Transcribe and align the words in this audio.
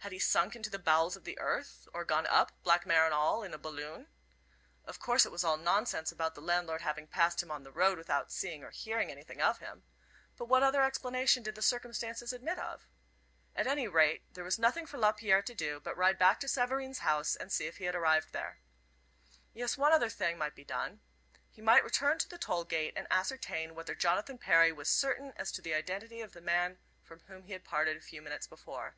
Had 0.00 0.10
he 0.10 0.18
sunk 0.18 0.56
into 0.56 0.70
the 0.70 0.78
bowels 0.80 1.14
of 1.14 1.22
the 1.22 1.38
earth, 1.38 1.86
or 1.94 2.04
gone 2.04 2.26
up, 2.26 2.50
black 2.64 2.84
mare 2.84 3.04
and 3.04 3.14
all, 3.14 3.44
in 3.44 3.54
a 3.54 3.58
balloon? 3.58 4.08
Of 4.84 4.98
course 4.98 5.24
it 5.24 5.30
was 5.30 5.44
all 5.44 5.56
nonsense 5.56 6.10
about 6.10 6.34
the 6.34 6.40
landlord 6.42 6.80
having 6.82 7.06
passed 7.06 7.44
him 7.44 7.52
on 7.52 7.62
the 7.62 7.70
road 7.70 7.96
without 7.96 8.32
seeing 8.32 8.64
or 8.64 8.72
hearing 8.72 9.08
anything 9.08 9.40
of 9.40 9.60
him. 9.60 9.84
But 10.36 10.46
what 10.46 10.64
other 10.64 10.82
explanation 10.82 11.44
did 11.44 11.54
the 11.54 11.62
circumstances 11.62 12.32
admit 12.32 12.58
of? 12.58 12.88
At 13.54 13.68
any 13.68 13.86
rate, 13.86 14.24
there 14.34 14.42
was 14.42 14.58
nothing 14.58 14.84
for 14.84 14.98
Lapierre 14.98 15.42
to 15.42 15.54
do 15.54 15.78
but 15.78 15.96
ride 15.96 16.18
back 16.18 16.40
to 16.40 16.48
Savareen's 16.48 16.98
house 17.06 17.36
and 17.36 17.52
see 17.52 17.68
if 17.68 17.76
he 17.76 17.84
had 17.84 17.94
arrived 17.94 18.32
there. 18.32 18.58
Yes, 19.54 19.78
one 19.78 19.92
other 19.92 20.10
thing 20.10 20.36
might 20.36 20.56
be 20.56 20.64
done. 20.64 21.02
He 21.52 21.62
might 21.62 21.84
return 21.84 22.18
to 22.18 22.28
the 22.28 22.36
toll 22.36 22.64
gate 22.64 22.94
and 22.96 23.06
ascertain 23.12 23.76
whether 23.76 23.94
Jonathan 23.94 24.38
Perry 24.38 24.72
was 24.72 24.88
certain 24.88 25.32
as 25.36 25.52
to 25.52 25.62
the 25.62 25.74
identity 25.74 26.20
of 26.20 26.32
the 26.32 26.40
man 26.40 26.78
from 27.04 27.20
whom 27.28 27.44
he 27.44 27.52
had 27.52 27.62
parted 27.62 27.96
a 27.96 28.00
few 28.00 28.20
minutes 28.20 28.48
before. 28.48 28.96